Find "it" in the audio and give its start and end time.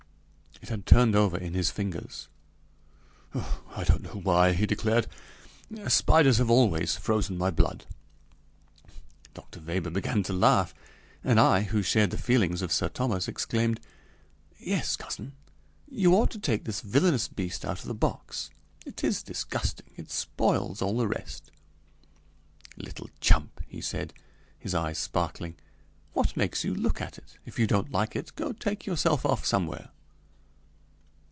0.61-0.69, 18.85-19.03, 19.95-20.11, 27.17-27.39, 28.15-28.35